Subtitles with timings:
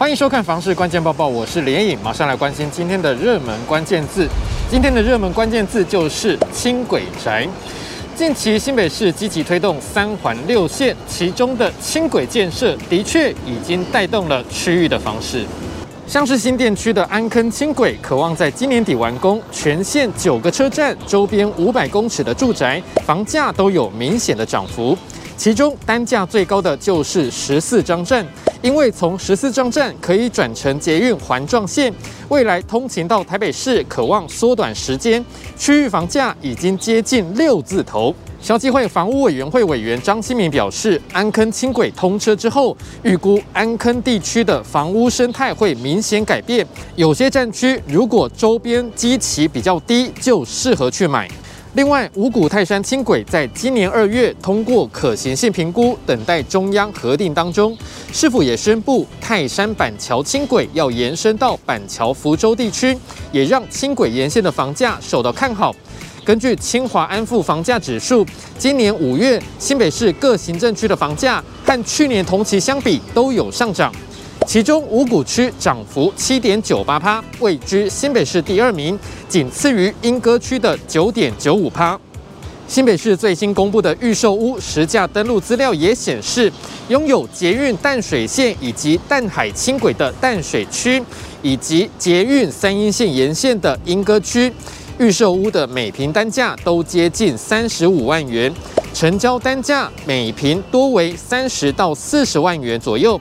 [0.00, 4.26] 欢迎收看《房市关键报报》，我是连影，马上来关心今天的热门关键字。
[4.70, 7.46] 今天的热门关键字就是轻轨宅。
[8.16, 15.44] 近期新北市积极推动三环六线，其中的轻轨建设的确已经带动了区域的房市。
[16.06, 24.96] 像是新店区的安坑轻轨，可望在今年底完工，全线九个车站，周边五百公尺的住宅，房价都有明显的涨幅。
[25.36, 28.26] 其中单价最高的就是十四张站，
[28.62, 31.92] 因为从十四庄站可以转乘捷运环状线，
[32.28, 35.24] 未来通勤到台北市可望缩短时间。
[35.56, 38.14] 区域房价已经接近六字头。
[38.42, 46.66] 消基会房屋委员会委员张新民表示，安坑轻轨通车之后，预估安坑地区的房屋生态会明显改变。
[46.96, 51.28] 有些站区如果周边基期比较低，就适合去买。
[51.74, 57.78] 另外，五股泰山轻轨在今年二月通过可行性评估，等待中央核定当中，
[58.12, 62.98] 是否也宣布泰山板桥轻轨要延伸到板桥福州地区，
[63.30, 65.72] 也让轻轨沿线的房价受到看好。
[66.24, 68.26] 根据清华安富房价指数，
[68.58, 73.94] 今年五月新北市各行政区的房价和去年同期相比都有上涨。
[74.50, 78.98] 其中五股区涨幅七点九八趴，位居新北市第二名，
[79.28, 81.96] 仅次于莺歌区的九点九五趴。
[82.66, 86.52] 新北市最新公布的预售屋实价登录资料也显示，
[86.88, 91.00] 拥有捷运淡水线以及淡海轻轨的淡水区，
[91.42, 94.52] 以及捷运三莺线沿线的莺歌区，
[94.98, 98.52] 预售屋的每坪单价都接近三十五万元，
[98.92, 103.20] 成交单价每坪多为三十到四十万元左右。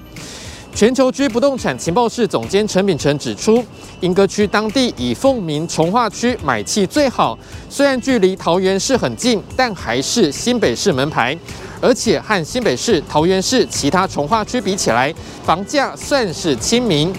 [0.76, 3.64] 全球居不动产情报室总监陈秉成指出，
[4.00, 7.38] 莺歌区当地以凤鸣重划区买气最好，
[7.70, 11.38] 虽然距离桃园市很近，但还是新北市门牌，
[11.82, 17.12] 而且和新北市、桃园市其他重划区比起来，房价算是亲民。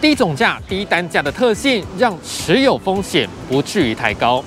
[0.00, 4.42] 低总价、低单价的特性，让持有风险不至于太高。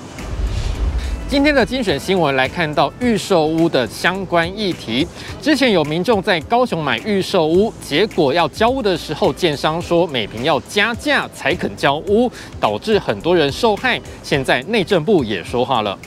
[1.29, 5.05] 今天的精选新闻来看到预售屋的相关议题。
[5.41, 13.99] 之前有民众在高雄买预售屋，结果要交屋的时候，建商说每平要加价才肯交屋，导致很多人受害。
[14.23, 15.99] 现在内政部也说话了。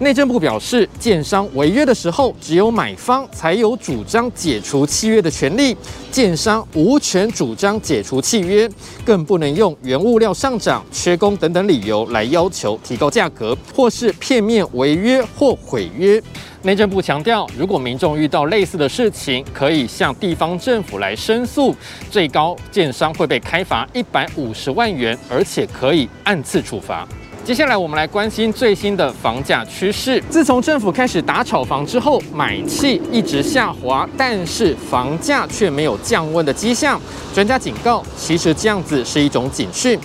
[0.00, 5.76] 内政部表示，建商违约的时候，只有买方才有主张解除契约的权利，
[6.10, 8.66] 建商无权主张解除契约，
[9.04, 16.20] 更不能用原物料上涨、缺工等等理由来要求提高价格，或是片面违约或毁约。
[16.62, 21.76] 内政部强调，如果民众遇到类似的事情，可以向地方政府来申诉，
[22.10, 27.06] 最高建商会被开罚一百五十万元，而且可以按次处罚。
[27.42, 30.22] 接下来我们来关心最新的房价趋势。
[30.28, 37.00] 自从政府开始打炒房之后，买气一直下滑，但是房价却没有降温的迹象。
[37.34, 39.98] 专家警告，其实这样子是一种警讯。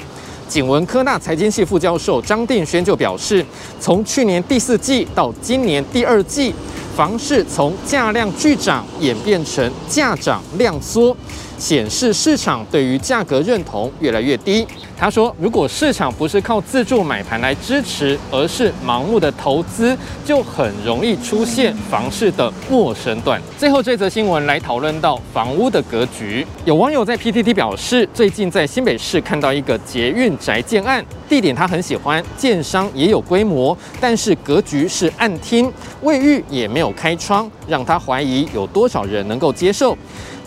[0.47, 3.45] 景文科大财经系副教授张定轩就表示，
[3.81, 6.55] 从去年第四季到今年第二季，
[6.95, 11.15] 房市从价量巨涨演变成价涨量缩。
[11.57, 14.65] 显示市场对于价格认同越来越低。
[14.97, 23.41] 他说，如果市场不是靠自助买盘来支持，而是盲目的投资，就很容易出现房市的陌生段。
[23.57, 26.47] 最后这则新闻来讨论到房屋的格局。
[26.63, 35.69] 有网友在 PTT 表示，最近在新北市看到一个捷运宅建案，地点他很喜欢，建商也有规模，但是格局是暗厅，
[36.01, 39.97] 卫浴也没有开窗，让他怀疑有多少人能够接受。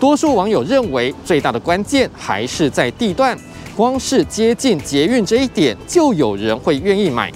[0.00, 3.38] 多数网友认为为，最大的关键还是在地段，
[3.76, 7.30] 光是接近捷运这一点，就有人会愿意买。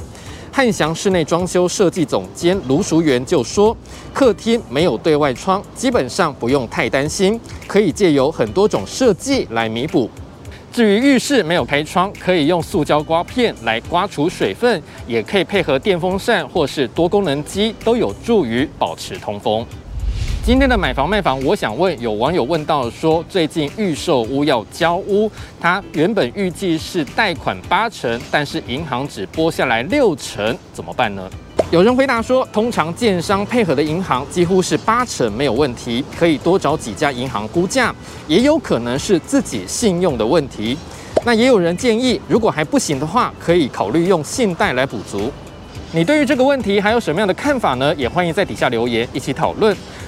[0.50, 3.74] 汉翔室内装修设计总监卢淑媛就说，
[4.12, 10.10] 客厅没有对外窗，基本上不用太担心，可以借由很多种设计来弥补。
[10.72, 19.64] 至于浴室没有开窗，可以用塑胶刮片来刮除水分，也可以配合电风扇或是多功能机，都有助于保持通风。
[20.44, 25.30] 今天的买房卖房，我想问有网友问到说，最近预售屋要交屋，
[25.60, 31.30] 他原本预计是贷款八成，但是银行只拨下来六成，怎么办呢？
[31.70, 37.94] 有人回答说，通常建商配合的银行几乎是八成没有问题，可以多找几家银行估价，
[38.26, 40.76] 也有可能是自己信用的问题。
[41.24, 45.30] 那也有人建议，如果还不行的话，可以考虑用信贷来补足。
[45.94, 47.94] 你对于这个问题还有什么样的看法呢？
[47.94, 49.76] 也欢迎在底下留言一起讨论。